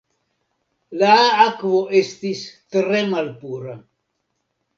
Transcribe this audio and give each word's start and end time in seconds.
La 1.01 1.11
akvo 1.45 1.81
estis 1.99 2.41
tre 2.77 3.05
malpura. 3.13 3.79